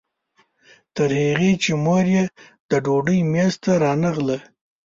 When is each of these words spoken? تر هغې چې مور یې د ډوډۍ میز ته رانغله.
تر 0.95 1.09
هغې 1.25 1.51
چې 1.63 1.71
مور 1.83 2.05
یې 2.15 2.23
د 2.69 2.71
ډوډۍ 2.85 3.19
میز 3.31 3.53
ته 3.63 3.71
رانغله. 3.83 4.37